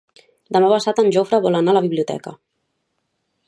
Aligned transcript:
Demà 0.55 0.69
passat 0.71 1.01
en 1.03 1.11
Jofre 1.17 1.41
vol 1.45 1.59
anar 1.59 1.75
a 1.75 1.79
la 1.79 1.83
biblioteca. 1.89 2.37